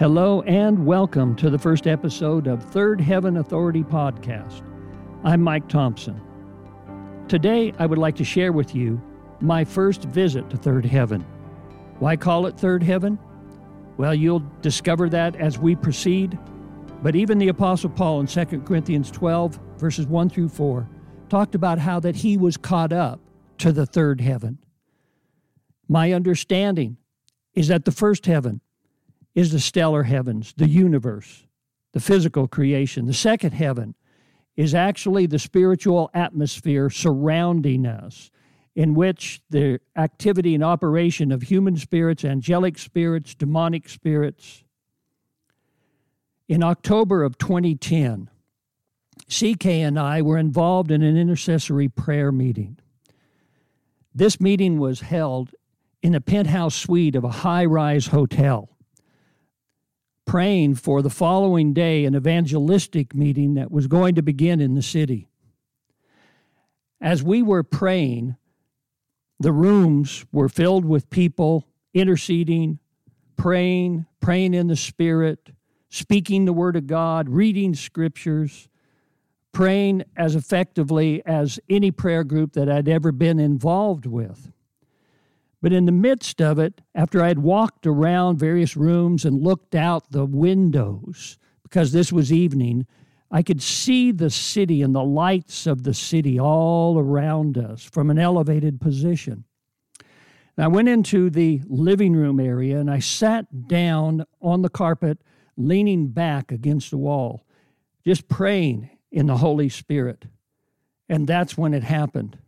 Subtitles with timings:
[0.00, 4.62] Hello and welcome to the first episode of Third Heaven Authority Podcast.
[5.24, 6.18] I'm Mike Thompson.
[7.28, 8.98] Today, I would like to share with you
[9.42, 11.20] my first visit to Third Heaven.
[11.98, 13.18] Why call it Third Heaven?
[13.98, 16.38] Well, you'll discover that as we proceed.
[17.02, 20.88] But even the Apostle Paul in 2 Corinthians 12, verses 1 through 4,
[21.28, 23.20] talked about how that he was caught up
[23.58, 24.60] to the third heaven.
[25.88, 26.96] My understanding
[27.52, 28.62] is that the first heaven
[29.34, 31.46] is the stellar heavens, the universe,
[31.92, 33.06] the physical creation.
[33.06, 33.94] The second heaven
[34.56, 38.30] is actually the spiritual atmosphere surrounding us,
[38.74, 44.64] in which the activity and operation of human spirits, angelic spirits, demonic spirits.
[46.48, 48.28] In October of 2010,
[49.28, 52.78] CK and I were involved in an intercessory prayer meeting.
[54.14, 55.54] This meeting was held
[56.02, 58.68] in a penthouse suite of a high rise hotel,
[60.30, 64.82] praying for the following day an evangelistic meeting that was going to begin in the
[64.82, 65.26] city.
[67.00, 68.36] As we were praying,
[69.40, 72.78] the rooms were filled with people interceding,
[73.36, 75.50] praying, praying in the Spirit,
[75.88, 78.68] speaking the Word of God, reading scriptures,
[79.50, 84.52] praying as effectively as any prayer group that I'd ever been involved with.
[85.62, 89.74] But in the midst of it, after I had walked around various rooms and looked
[89.74, 92.86] out the windows, because this was evening,
[93.30, 98.10] I could see the city and the lights of the city all around us from
[98.10, 99.44] an elevated position.
[100.56, 105.18] And I went into the living room area and I sat down on the carpet,
[105.56, 107.46] leaning back against the wall,
[108.04, 110.24] just praying in the Holy Spirit.
[111.08, 112.38] And that's when it happened.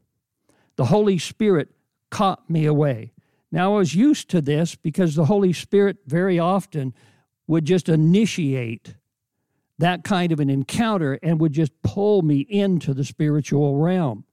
[0.77, 1.69] The Holy Spirit
[2.13, 3.13] caught me away.
[3.51, 6.95] Now, I was used to this because the Holy Spirit very often
[7.49, 8.95] would just initiate
[9.79, 14.25] that kind of an encounter and would just pull me into the spiritual realm.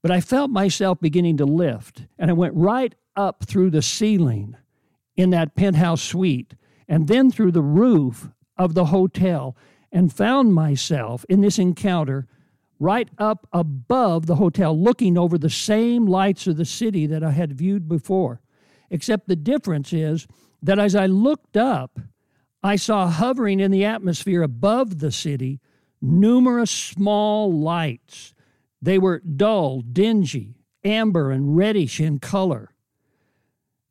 [0.00, 4.56] But I felt myself beginning to lift, and I went right up through the ceiling
[5.14, 6.54] in that penthouse suite
[6.88, 9.56] and then through the roof of the hotel
[9.90, 12.26] and found myself in this encounter
[12.82, 17.30] right up above the hotel, looking over the same lights of the city that I
[17.30, 18.40] had viewed before.
[18.90, 20.26] Except the difference is
[20.62, 22.00] that as I looked up,
[22.62, 25.60] I saw hovering in the atmosphere above the city
[26.00, 28.34] numerous small lights.
[28.80, 32.70] They were dull, dingy, amber, and reddish in color.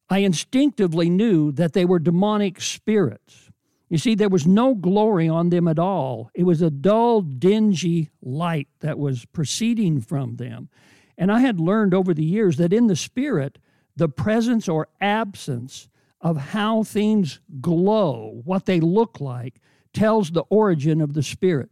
[0.10, 3.51] I instinctively knew that they were demonic spirits.
[3.92, 6.32] You see, there was no glory on them at all.
[6.34, 10.70] It was a dull, dingy light that was proceeding from them.
[11.18, 13.58] And I had learned over the years that in the Spirit,
[13.98, 15.90] the presence or absence
[16.22, 19.56] of how things glow, what they look like,
[19.92, 21.70] tells the origin of the Spirit.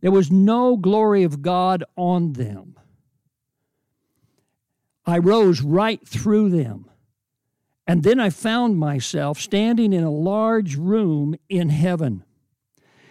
[0.00, 2.78] There was no glory of God on them.
[5.04, 6.90] I rose right through them.
[7.90, 12.22] And then I found myself standing in a large room in heaven.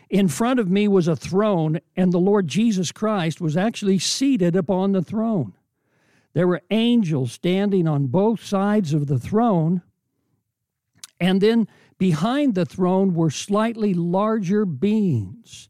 [0.10, 4.56] In front of me was a throne, and the Lord Jesus Christ was actually seated
[4.56, 5.52] upon the throne.
[6.32, 9.82] There were angels standing on both sides of the throne,
[11.20, 11.68] and then
[11.98, 15.68] behind the throne were slightly larger beings.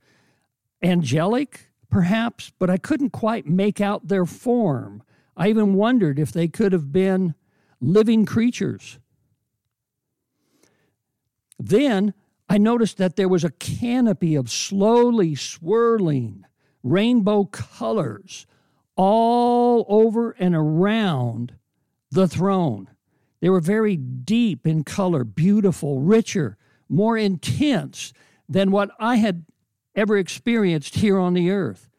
[0.83, 5.01] Angelic, perhaps, but I couldn't quite make out their form.
[5.35, 7.33] I even wondered if they could have been
[7.81, 8.99] living creatures.
[11.57, 12.13] Then
[12.47, 16.45] I noticed that there was a canopy of slowly swirling
[16.83, 18.47] rainbow colors
[18.95, 21.55] all over and around
[22.11, 22.89] the throne.
[23.41, 26.57] They were very deep in color, beautiful, richer,
[26.89, 28.13] more intense
[28.47, 29.45] than what I had
[29.95, 31.89] ever experienced here on the earth.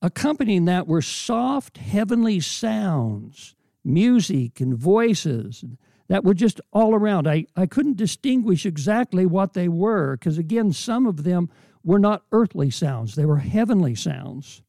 [0.00, 3.56] Accompanying that were soft heavenly sounds
[3.88, 5.64] music and voices
[6.08, 7.26] that were just all around.
[7.26, 11.50] I, I couldn't distinguish exactly what they were because, again, some of them
[11.84, 14.62] were not earthly sounds, they were heavenly sounds.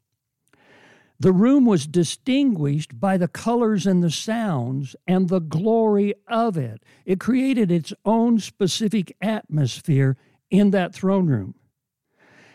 [1.22, 6.82] The room was distinguished by the colors and the sounds and the glory of it.
[7.06, 10.16] It created its own specific atmosphere
[10.50, 11.56] in that throne room.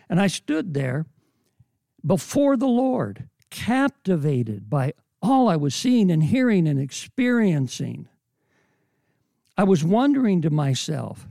[0.08, 1.05] And I stood there
[2.05, 4.94] before the Lord, captivated by
[5.25, 8.09] all I was seeing and hearing and experiencing.
[9.56, 11.29] I was wondering to myself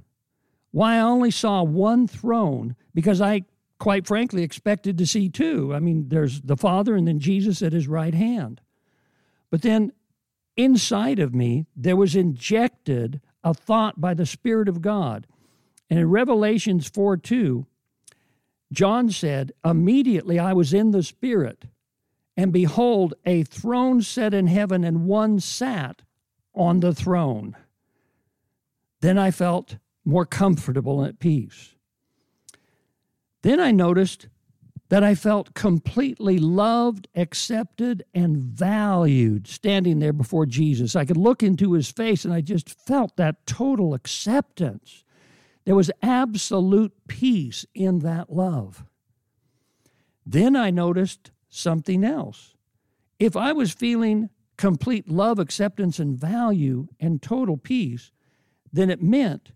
[0.72, 3.44] why I only saw one throne because I,
[3.80, 5.74] quite frankly, expected to see two.
[5.74, 8.62] I mean, there's the Father and then Jesus at his right hand.
[9.52, 9.92] But then
[10.58, 15.28] inside of me, there was injected a thought by the Spirit of God.
[15.90, 17.68] And in Revelations 4 2,
[18.72, 21.66] John said, Immediately I was in the Spirit,
[22.36, 26.02] and behold, a throne set in heaven, and one sat
[26.56, 27.56] on the throne.
[29.02, 31.76] Then I felt more comfortable and at peace.
[33.42, 34.28] Then I noticed
[34.90, 40.96] that I felt completely loved, accepted, and valued standing there before Jesus.
[40.96, 45.04] I could look into his face and I just felt that total acceptance.
[45.66, 48.86] There was absolute peace in that love.
[50.26, 52.56] Then I noticed something else.
[53.20, 58.12] If I was feeling complete love, acceptance, and value and total peace,
[58.72, 59.52] then it meant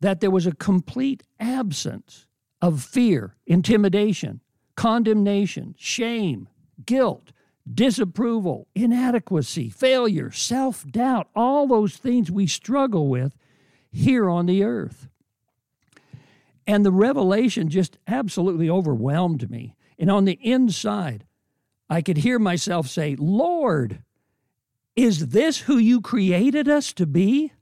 [0.00, 2.26] that there was a complete absence
[2.60, 4.40] of fear, intimidation,
[4.76, 6.48] condemnation, shame,
[6.84, 7.32] guilt,
[7.72, 13.36] disapproval, inadequacy, failure, self doubt, all those things we struggle with
[13.90, 15.08] here on the earth.
[16.66, 19.76] And the revelation just absolutely overwhelmed me.
[20.04, 21.24] And on the inside,
[21.88, 24.02] I could hear myself say, Lord,
[24.94, 27.54] is this who you created us to be?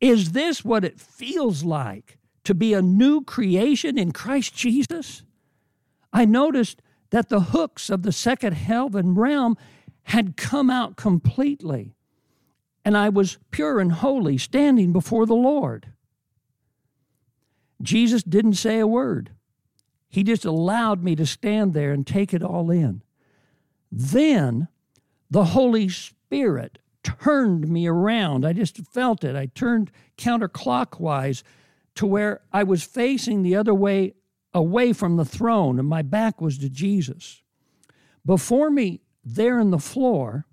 [0.00, 5.24] Is this what it feels like to be a new creation in Christ Jesus?
[6.10, 9.58] I noticed that the hooks of the second heaven realm
[10.04, 11.94] had come out completely,
[12.82, 15.92] and I was pure and holy standing before the Lord.
[17.82, 19.32] Jesus didn't say a word.
[20.12, 23.02] He just allowed me to stand there and take it all in.
[23.90, 24.68] Then
[25.30, 28.44] the Holy Spirit turned me around.
[28.44, 29.34] I just felt it.
[29.34, 31.42] I turned counterclockwise
[31.94, 34.12] to where I was facing the other way
[34.52, 37.40] away from the throne, and my back was to Jesus.
[38.24, 40.46] Before me, there in the floor,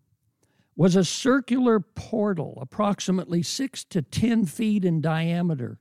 [0.78, 5.80] was a circular portal approximately six to 10 feet in diameter.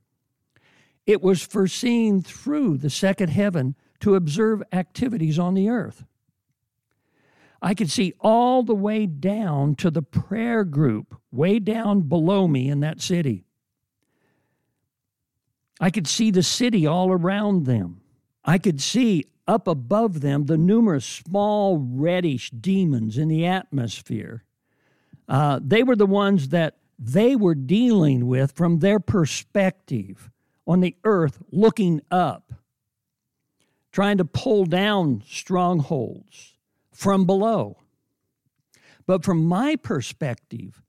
[1.09, 6.05] It was foreseen through the second heaven to observe activities on the earth.
[7.63, 12.69] I could see all the way down to the prayer group, way down below me
[12.69, 13.43] in that city.
[15.79, 18.01] I could see the city all around them.
[18.45, 24.43] I could see up above them the numerous small reddish demons in the atmosphere.
[25.27, 30.29] Uh, they were the ones that they were dealing with from their perspective
[30.69, 32.53] on the earth, looking up,
[33.91, 36.53] trying to pull down strongholds
[36.93, 37.75] from below.
[39.07, 40.83] But from my perspective,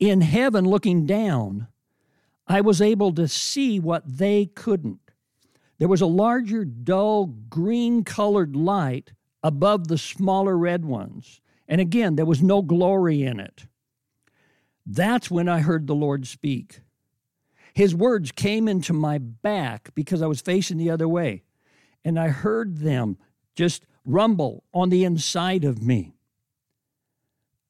[0.00, 1.68] in heaven looking down,
[2.48, 5.12] I was able to see what they couldn't.
[5.78, 11.40] There was a larger, dull, green colored light above the smaller red ones.
[11.68, 13.66] And again, there was no glory in it.
[14.84, 16.80] That's when I heard the Lord speak.
[17.76, 21.42] His words came into my back because I was facing the other way.
[22.06, 23.18] And I heard them
[23.54, 26.14] just rumble on the inside of me.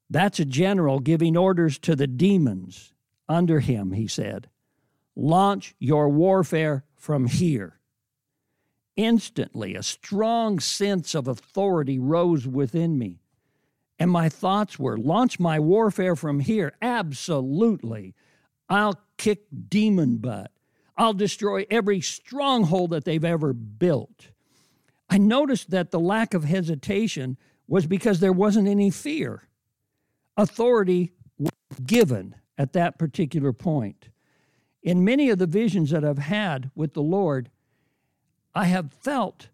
[0.09, 2.95] That's a general giving orders to the demons
[3.29, 4.49] under him, he said.
[5.17, 7.81] Launch your warfare from here.
[8.95, 13.19] Instantly, a strong sense of authority rose within me.
[13.99, 16.75] And my thoughts were launch my warfare from here.
[16.81, 18.15] Absolutely.
[18.69, 20.51] I'll kick demon butt.
[20.97, 24.29] I'll destroy every stronghold that they've ever built.
[25.09, 27.37] I noticed that the lack of hesitation
[27.69, 29.43] was because there wasn't any fear.
[30.37, 31.51] Authority was
[31.85, 34.09] given at that particular point.
[34.83, 37.51] In many of the visions that I've had with the Lord,
[38.55, 39.49] I have felt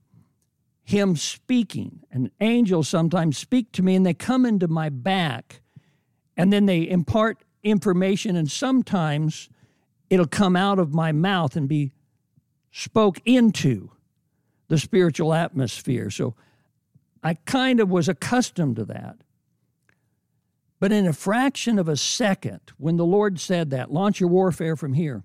[0.84, 2.00] Him speaking.
[2.10, 5.62] And angels sometimes speak to me and they come into my back
[6.36, 9.48] and then they impart information, and sometimes
[10.10, 11.92] it'll come out of my mouth and be
[12.70, 13.90] spoke into
[14.68, 16.10] the spiritual atmosphere.
[16.10, 16.34] So
[17.22, 19.16] I kind of was accustomed to that.
[20.80, 24.74] But in a fraction of a second, when the Lord said that, launch your warfare
[24.74, 25.22] from here,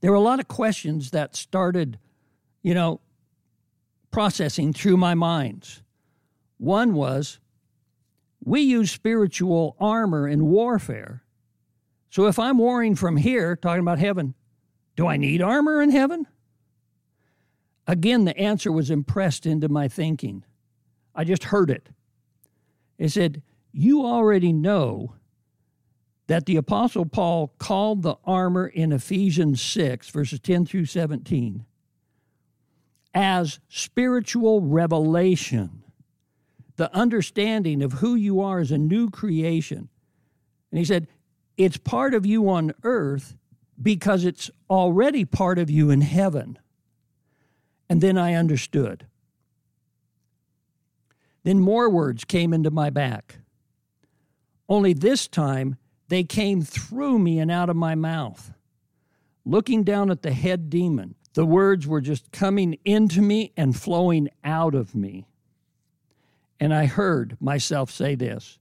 [0.00, 1.98] there were a lot of questions that started,
[2.62, 3.00] you know,
[4.10, 5.82] processing through my minds.
[6.58, 7.38] One was,
[8.44, 11.22] we use spiritual armor in warfare.
[12.10, 14.34] So if I'm warring from here, talking about heaven,
[14.96, 16.26] do I need armor in heaven?
[17.86, 20.44] Again, the answer was impressed into my thinking.
[21.14, 21.88] I just heard it.
[22.98, 25.14] It said, You already know
[26.26, 31.64] that the Apostle Paul called the armor in Ephesians 6, verses 10 through 17,
[33.14, 35.82] as spiritual revelation,
[36.76, 39.88] the understanding of who you are as a new creation.
[40.70, 41.08] And he said,
[41.56, 43.36] It's part of you on earth
[43.80, 46.58] because it's already part of you in heaven.
[47.88, 49.06] And then I understood.
[51.44, 53.36] Then more words came into my back.
[54.68, 55.76] Only this time
[56.08, 58.52] they came through me and out of my mouth.
[59.44, 64.28] Looking down at the head demon, the words were just coming into me and flowing
[64.42, 65.26] out of me.
[66.58, 68.58] And I heard myself say this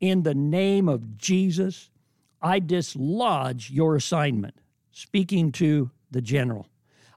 [0.00, 1.90] In the name of Jesus,
[2.42, 4.54] I dislodge your assignment,
[4.90, 6.68] speaking to the general.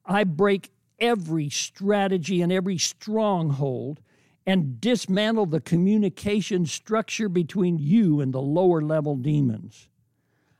[0.06, 4.02] I break every strategy and every stronghold
[4.46, 9.88] and dismantle the communication structure between you and the lower level demons.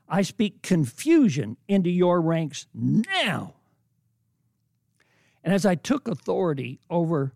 [0.08, 3.54] I speak confusion into your ranks now.
[5.42, 7.32] And as I took authority over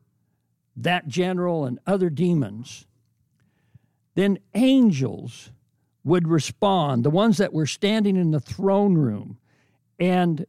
[0.77, 2.87] that general and other demons,
[4.15, 5.51] then angels
[6.05, 9.39] would respond, the ones that were standing in the throne room.
[9.99, 10.47] And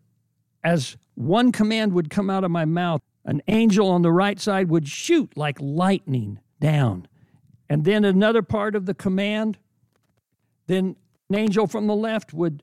[0.63, 4.69] as one command would come out of my mouth, an angel on the right side
[4.69, 7.07] would shoot like lightning down.
[7.69, 9.57] And then another part of the command,
[10.67, 10.95] then
[11.29, 12.61] an angel from the left would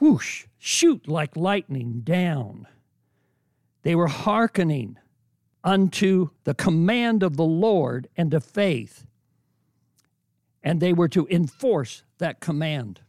[0.00, 2.66] whoosh, shoot like lightning down.
[3.82, 4.98] They were hearkening
[5.64, 9.06] unto the command of the Lord and to faith.
[10.62, 13.00] And they were to enforce that command.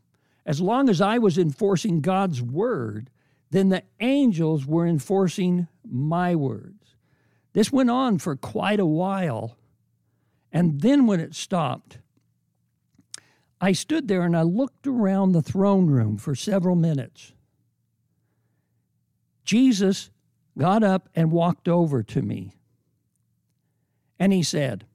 [0.45, 3.10] As long as I was enforcing God's word,
[3.51, 6.95] then the angels were enforcing my words.
[7.53, 9.57] This went on for quite a while.
[10.51, 12.00] And then when it stopped,
[13.62, 17.31] I stood there and I looked around the throne room for several minutes.
[19.45, 20.10] Jesus
[20.57, 22.53] got up and walked over to me.
[24.19, 24.86] And he said,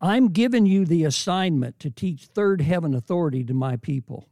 [0.00, 4.28] I'm giving you the assignment to teach third heaven authority to my people.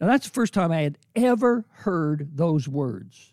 [0.00, 3.32] Now, that's the first time I had ever heard those words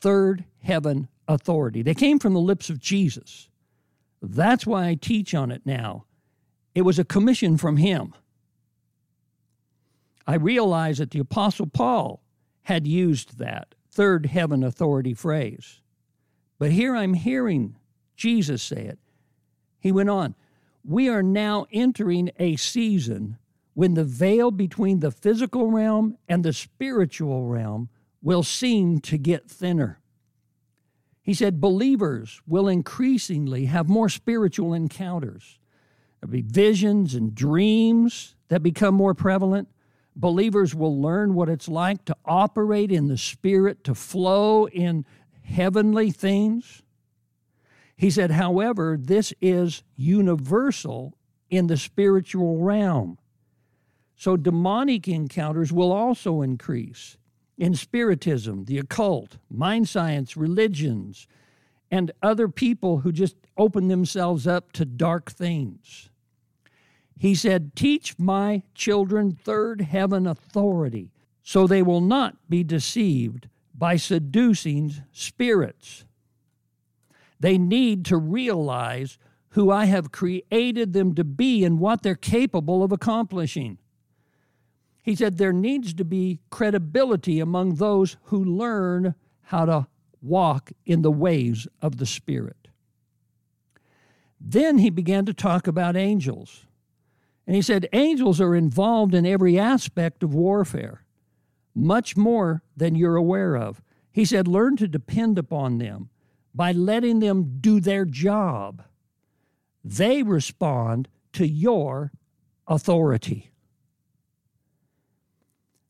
[0.00, 1.80] third heaven authority.
[1.80, 3.48] They came from the lips of Jesus.
[4.20, 6.04] That's why I teach on it now.
[6.74, 8.12] It was a commission from him.
[10.26, 12.22] I realize that the Apostle Paul
[12.64, 15.80] had used that third heaven authority phrase.
[16.58, 17.76] But here I'm hearing
[18.16, 18.98] Jesus say it.
[19.78, 20.34] He went on,
[20.84, 23.38] We are now entering a season
[23.74, 27.88] when the veil between the physical realm and the spiritual realm
[28.22, 30.00] will seem to get thinner.
[31.22, 35.58] He said believers will increasingly have more spiritual encounters.
[36.20, 39.68] There'll be visions and dreams that become more prevalent.
[40.16, 45.04] Believers will learn what it's like to operate in the Spirit, to flow in
[45.42, 46.82] heavenly things.
[47.96, 51.16] He said, however, this is universal
[51.50, 53.18] in the spiritual realm.
[54.16, 57.16] So demonic encounters will also increase
[57.56, 61.26] in spiritism, the occult, mind science, religions,
[61.90, 66.10] and other people who just open themselves up to dark things.
[67.16, 71.10] He said, Teach my children third heaven authority,
[71.42, 76.04] so they will not be deceived by seducing spirits.
[77.40, 79.18] They need to realize
[79.50, 83.78] who I have created them to be and what they're capable of accomplishing.
[85.02, 89.86] He said there needs to be credibility among those who learn how to
[90.22, 92.68] walk in the ways of the Spirit.
[94.40, 96.66] Then he began to talk about angels.
[97.46, 101.04] And he said, Angels are involved in every aspect of warfare,
[101.74, 103.82] much more than you're aware of.
[104.10, 106.08] He said, Learn to depend upon them
[106.54, 108.82] by letting them do their job.
[109.82, 112.12] They respond to your
[112.66, 113.50] authority.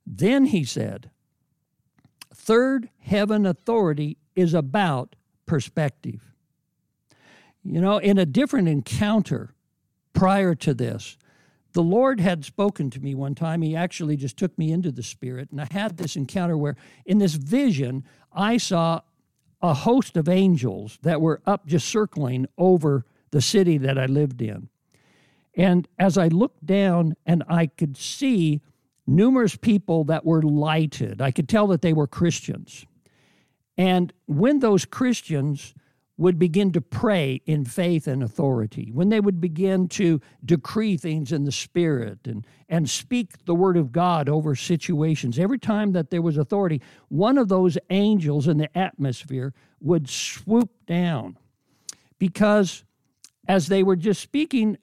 [0.06, 1.10] Then he said,
[2.34, 6.32] Third heaven authority is about perspective.
[7.62, 9.54] You know, in a different encounter
[10.12, 11.16] prior to this,
[11.74, 13.60] the Lord had spoken to me one time.
[13.60, 17.18] He actually just took me into the Spirit, and I had this encounter where, in
[17.18, 19.02] this vision, I saw
[19.60, 24.40] a host of angels that were up just circling over the city that I lived
[24.40, 24.68] in.
[25.56, 28.60] And as I looked down and I could see
[29.06, 32.86] numerous people that were lighted, I could tell that they were Christians.
[33.76, 35.74] And when those Christians
[36.16, 41.32] would begin to pray in faith and authority, when they would begin to decree things
[41.32, 46.10] in the Spirit and, and speak the Word of God over situations, every time that
[46.10, 51.36] there was authority, one of those angels in the atmosphere would swoop down.
[52.18, 52.84] Because
[53.48, 54.78] as they were just speaking,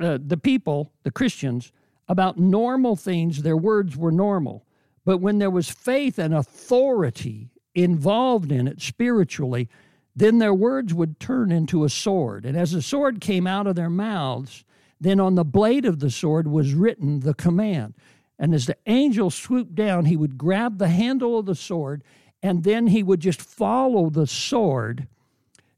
[0.00, 1.70] uh, the people, the Christians,
[2.08, 4.64] about normal things, their words were normal.
[5.04, 9.68] But when there was faith and authority involved in it spiritually,
[10.14, 12.44] then their words would turn into a sword.
[12.44, 14.64] And as the sword came out of their mouths,
[15.00, 17.94] then on the blade of the sword was written the command.
[18.38, 22.02] And as the angel swooped down, he would grab the handle of the sword
[22.42, 25.06] and then he would just follow the sword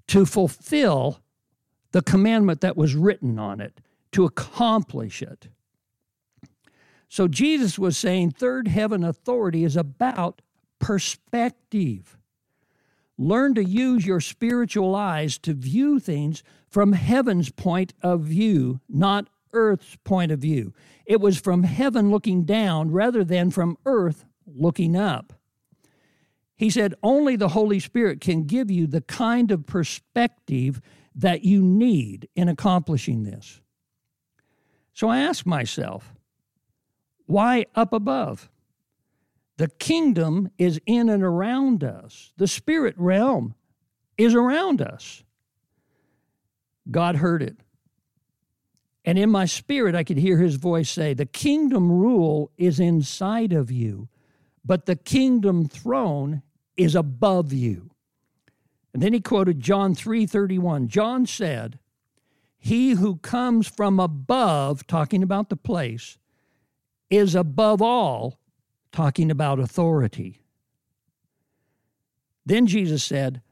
[0.09, 1.21] to fulfill
[1.93, 3.81] the commandment that was written on it,
[4.13, 5.49] to accomplish it.
[7.09, 10.43] So Jesus was saying third heaven authority is about
[10.79, 12.19] perspective.
[13.17, 19.29] Learn to use your spiritual eyes to view things from heaven's point of view, not
[19.53, 20.73] earth's point of view.
[21.07, 25.33] It was from heaven looking down rather than from earth looking up.
[26.57, 30.81] He said, Only the Holy Spirit can give you the kind of perspective
[31.15, 33.61] that you need in accomplishing this.
[34.93, 36.15] So I ask myself,
[37.27, 38.51] why up above?
[39.57, 43.55] The kingdom is in and around us, the spirit realm
[44.19, 45.23] is around us.
[46.91, 47.57] God heard it.
[49.05, 53.53] And in my spirit, I could hear his voice say, The kingdom rule is inside
[53.53, 54.09] of you,
[54.65, 56.43] but the kingdom throne
[56.77, 57.91] is above you.
[58.93, 60.89] And then he quoted John 3:31.
[60.89, 61.81] John said,
[62.57, 66.17] "He who comes from above, talking about the place,
[67.11, 68.39] is above all
[68.95, 70.41] talking about authority.
[72.47, 73.43] Then Jesus said,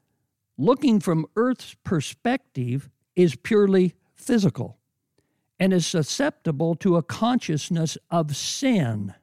[0.56, 4.78] looking from earth's perspective is purely physical
[5.58, 9.14] and is susceptible to a consciousness of sin.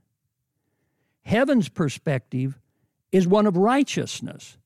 [1.22, 2.60] Heaven's perspective
[3.14, 4.58] is one of righteousness.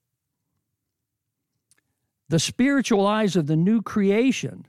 [2.29, 4.65] The spiritual eyes of the new creation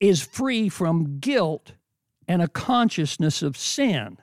[0.00, 1.72] is free from guilt
[2.28, 4.18] and a consciousness of sin.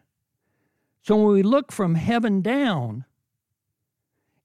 [1.07, 3.05] So when we look from heaven down,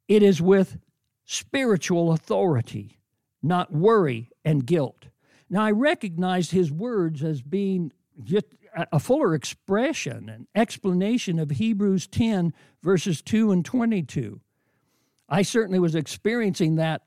[0.06, 0.78] it is with
[1.24, 3.00] spiritual authority,
[3.42, 5.06] not worry and guilt.
[5.50, 7.90] Now, I recognized his words as being
[8.22, 8.46] just
[8.76, 14.40] a fuller expression and explanation of Hebrews 10, verses 2 and 22.
[15.28, 17.02] I certainly was experiencing that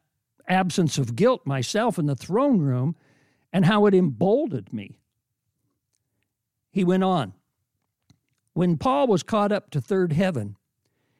[0.49, 2.97] absence of guilt myself in the throne room
[3.53, 4.99] and how it emboldened me.
[6.73, 7.31] He went on.
[8.55, 10.55] When Paul was caught up to third heaven,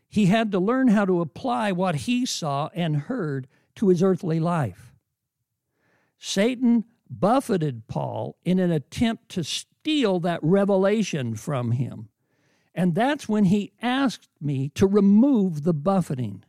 [0.08, 4.39] he had to learn how to apply what he saw and heard to his earthly
[4.39, 4.93] life.
[6.17, 12.08] Satan buffeted Paul in an attempt to steal that revelation from him.
[12.74, 16.45] And that's when he asked me to remove the buffeting.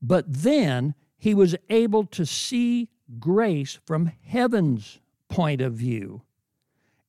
[0.00, 6.22] But then he was able to see grace from heaven's point of view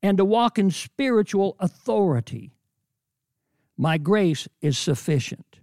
[0.02, 2.56] and to walk in spiritual authority.
[3.78, 5.60] My grace is sufficient.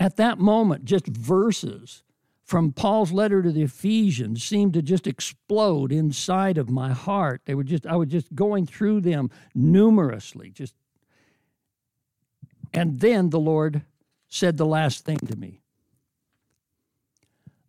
[0.00, 2.02] At that moment, just verses
[2.44, 7.42] from Paul's letter to the Ephesians seemed to just explode inside of my heart.
[7.44, 10.74] They were just, I was just going through them numerously, just.
[12.74, 13.82] And then the Lord
[14.28, 15.60] said the last thing to me.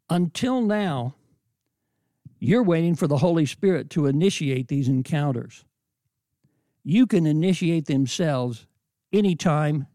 [0.09, 1.15] Until now,
[2.39, 5.65] you're waiting for the Holy Spirit to initiate these encounters
[6.83, 8.67] you can initiate themselves
[9.11, 9.87] anytime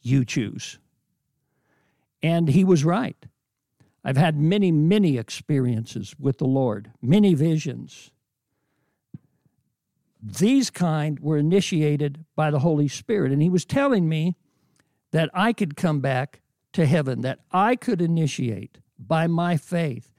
[0.00, 0.78] you choose.
[2.22, 3.16] And he was right.
[4.04, 8.10] I've had many, many experiences with the Lord, many visions.
[10.20, 13.32] These kind were initiated by the Holy Spirit.
[13.32, 14.36] And he was telling me
[15.10, 16.40] that I could come back
[16.72, 20.12] to heaven, that I could initiate by my faith.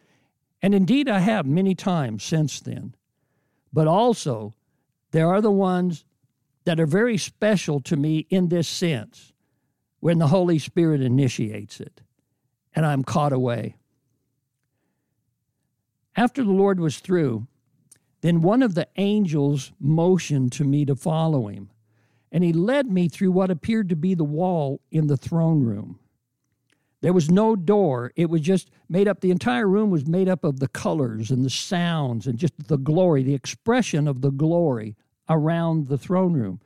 [0.62, 2.96] And indeed, I have many times since then.
[3.72, 4.54] But also,
[5.14, 6.06] there are the ones
[6.66, 9.32] that are very special to me in this sense
[10.00, 12.02] when the Holy Spirit initiates it
[12.76, 13.76] and I'm caught away.
[16.16, 17.48] After the Lord was through,
[18.22, 21.70] then one of the angels motioned to me to follow him,
[22.32, 26.00] and he led me through what appeared to be the wall in the throne room.
[27.04, 28.14] There was no door.
[28.16, 31.44] It was just made up, the entire room was made up of the colors and
[31.44, 34.96] the sounds and just the glory, the expression of the glory
[35.28, 36.62] around the throne room.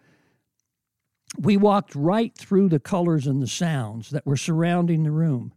[1.40, 5.54] We walked right through the colors and the sounds that were surrounding the room.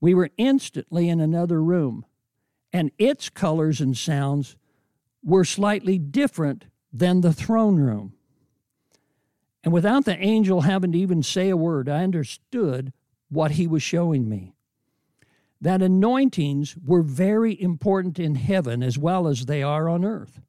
[0.00, 2.06] We were instantly in another room,
[2.72, 4.54] and its colors and sounds
[5.24, 8.12] were slightly different than the throne room.
[9.64, 12.92] And without the angel having to even say a word, I understood
[13.28, 14.54] what he was showing me.
[15.60, 20.40] That anointings were very important in heaven as well as they are on earth.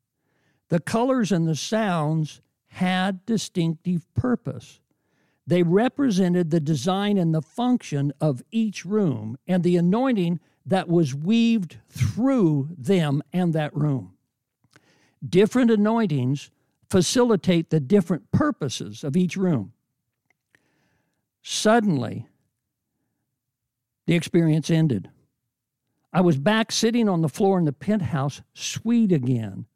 [0.69, 4.81] The colors and the sounds had distinctive purpose.
[5.47, 11.15] They represented the design and the function of each room and the anointing that was
[11.15, 14.13] weaved through them and that room.
[15.27, 16.51] Different anointings
[16.89, 19.71] facilitate the different purposes of each room.
[21.41, 22.27] Suddenly,
[24.07, 25.09] the experience ended.
[26.11, 29.67] I was back sitting on the floor in the penthouse, suite again,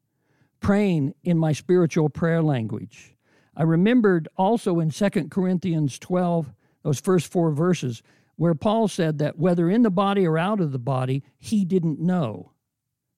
[0.60, 3.16] praying in my spiritual prayer language.
[3.56, 6.52] I remembered also in 2 Corinthians 12,
[6.84, 8.02] those first four verses,
[8.38, 12.00] where Paul said that whether in the body or out of the body, he didn't
[12.00, 12.54] know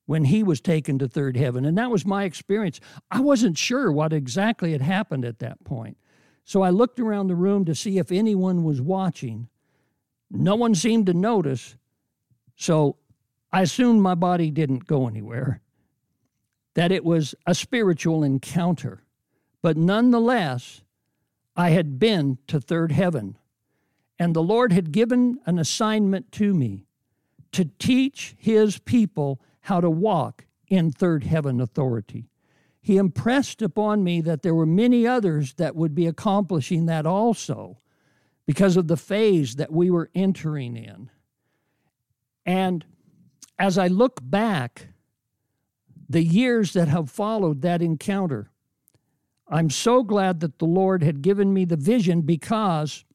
[0.06, 1.64] when he was taken to third heaven.
[1.64, 2.80] And that was my experience.
[3.10, 5.98] I wasn't sure what exactly had happened at that point.
[6.44, 9.48] So I looked around the room to see if anyone was watching.
[10.36, 11.78] No one seemed to notice.
[12.56, 12.98] So
[13.52, 15.62] I assumed my body didn't go anywhere,
[16.74, 19.04] that it was a spiritual encounter.
[19.62, 20.82] But nonetheless,
[21.56, 23.38] I had been to third heaven,
[24.18, 26.88] and the Lord had given an assignment to me
[27.52, 32.28] to teach his people how to walk in third heaven authority.
[32.82, 37.78] He impressed upon me that there were many others that would be accomplishing that also
[38.46, 41.10] because of the phase that we were entering in.
[42.46, 42.86] And
[43.58, 44.88] as I look back,
[46.10, 48.52] the years that have followed that encounter,
[49.48, 53.06] I'm so glad that the Lord had given me the vision because,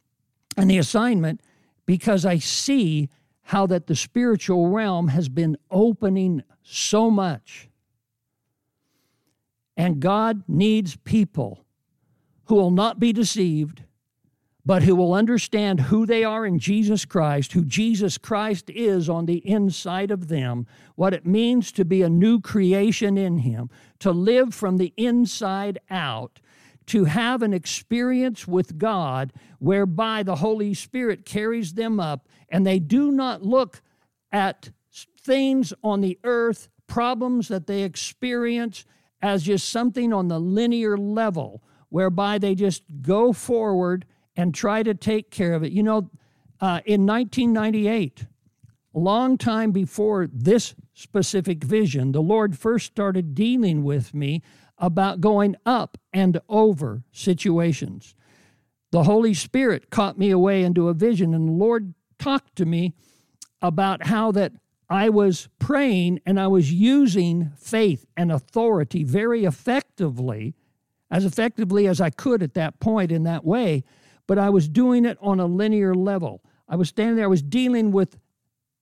[0.56, 1.40] and the assignment,
[1.84, 3.08] because I see
[3.42, 7.68] how that the spiritual realm has been opening so much.
[9.76, 11.64] And God needs people
[12.44, 13.84] who will not be deceived,
[14.64, 19.26] but who will understand who they are in Jesus Christ, who Jesus Christ is on
[19.26, 24.10] the inside of them, what it means to be a new creation in Him, to
[24.10, 26.40] live from the inside out,
[26.86, 32.78] to have an experience with God whereby the Holy Spirit carries them up and they
[32.78, 33.82] do not look
[34.32, 34.70] at
[35.20, 38.84] things on the earth, problems that they experience,
[39.20, 44.04] as just something on the linear level whereby they just go forward
[44.38, 45.72] and try to take care of it.
[45.72, 46.10] You know,
[46.60, 48.26] uh, in 1998,
[48.94, 54.42] a long time before this specific vision, the Lord first started dealing with me
[54.78, 58.14] about going up and over situations.
[58.92, 62.94] The Holy Spirit caught me away into a vision, and the Lord talked to me
[63.60, 64.52] about how that
[64.88, 70.54] I was praying and I was using faith and authority very effectively,
[71.10, 73.82] as effectively as I could at that point in that way
[74.28, 76.44] but I was doing it on a linear level.
[76.68, 78.16] I was standing there, I was dealing with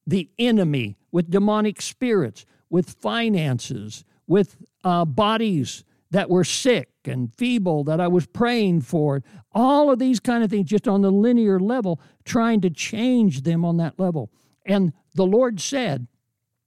[0.07, 7.85] the enemy, with demonic spirits, with finances, with uh, bodies that were sick and feeble
[7.85, 9.23] that I was praying for.
[9.53, 13.65] All of these kind of things just on the linear level, trying to change them
[13.65, 14.31] on that level.
[14.65, 16.09] And the Lord said,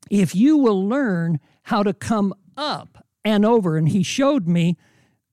[0.09, 4.77] if you will learn how to come up and over, and He showed me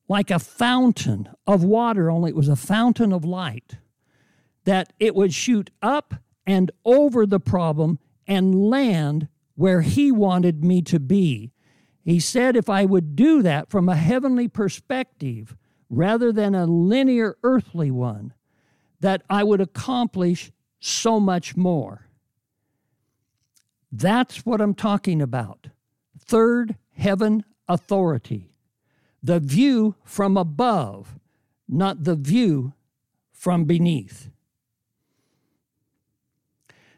[0.08, 3.78] like a fountain of water, only it was a fountain of light,
[4.64, 6.14] that it would shoot up
[6.46, 11.52] and over the problem and land where He wanted me to be.
[12.04, 15.56] He said if I would do that from a heavenly perspective
[15.90, 18.32] rather than a linear earthly one,
[19.00, 22.06] that I would accomplish so much more.
[23.90, 25.68] That's what I'm talking about.
[26.18, 28.50] Third heaven authority
[29.26, 31.18] the view from above,
[31.68, 32.74] not the view
[33.32, 34.30] from beneath.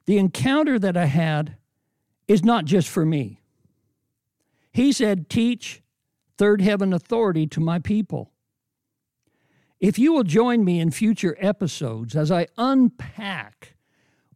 [0.05, 1.57] The encounter that I had
[2.27, 3.41] is not just for me.
[4.73, 5.83] He said, Teach
[6.37, 8.31] third heaven authority to my people.
[9.81, 13.75] If you will join me in future episodes as I unpack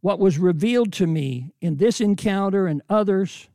[0.01, 3.49] what was revealed to me in this encounter and others,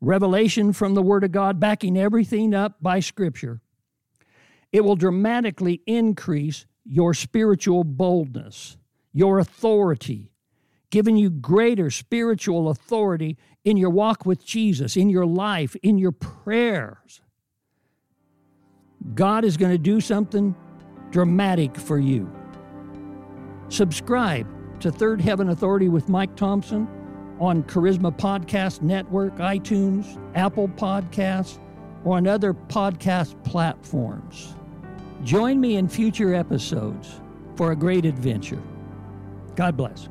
[0.00, 3.60] revelation from the Word of God, backing everything up by Scripture,
[4.74, 8.76] it will dramatically increase your spiritual boldness,
[9.12, 10.32] your authority,
[10.90, 16.10] giving you greater spiritual authority in your walk with Jesus, in your life, in your
[16.10, 17.22] prayers.
[19.14, 20.56] God is going to do something
[21.12, 22.28] dramatic for you.
[23.68, 24.48] Subscribe
[24.80, 26.88] to Third Heaven Authority with Mike Thompson
[27.38, 31.60] on Charisma Podcast Network, iTunes, Apple Podcasts,
[32.04, 34.56] or on other podcast platforms.
[35.24, 37.22] Join me in future episodes
[37.56, 38.62] for a great adventure.
[39.56, 40.10] God bless.